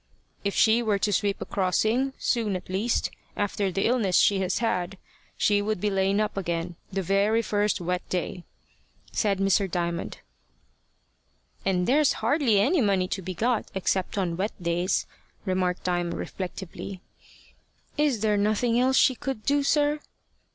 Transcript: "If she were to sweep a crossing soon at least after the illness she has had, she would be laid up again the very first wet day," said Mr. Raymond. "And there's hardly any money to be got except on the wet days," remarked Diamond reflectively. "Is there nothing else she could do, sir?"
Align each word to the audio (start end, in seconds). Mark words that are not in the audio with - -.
"If 0.43 0.55
she 0.55 0.81
were 0.81 0.97
to 0.97 1.13
sweep 1.13 1.39
a 1.41 1.45
crossing 1.45 2.13
soon 2.17 2.55
at 2.55 2.69
least 2.69 3.11
after 3.37 3.71
the 3.71 3.85
illness 3.85 4.15
she 4.15 4.39
has 4.39 4.57
had, 4.57 4.97
she 5.37 5.61
would 5.61 5.79
be 5.79 5.91
laid 5.91 6.19
up 6.19 6.35
again 6.37 6.75
the 6.91 7.03
very 7.03 7.43
first 7.43 7.79
wet 7.79 8.01
day," 8.09 8.43
said 9.11 9.37
Mr. 9.37 9.71
Raymond. 9.71 10.17
"And 11.67 11.85
there's 11.85 12.13
hardly 12.13 12.59
any 12.59 12.81
money 12.81 13.07
to 13.09 13.21
be 13.21 13.35
got 13.35 13.69
except 13.75 14.17
on 14.17 14.31
the 14.31 14.35
wet 14.37 14.53
days," 14.59 15.05
remarked 15.45 15.83
Diamond 15.83 16.17
reflectively. 16.17 16.99
"Is 17.95 18.21
there 18.21 18.37
nothing 18.37 18.79
else 18.79 18.97
she 18.97 19.13
could 19.13 19.43
do, 19.45 19.61
sir?" 19.61 19.99